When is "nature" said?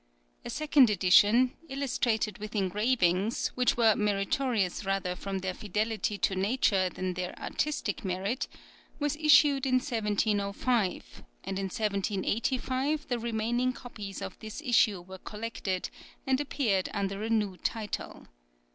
6.35-6.89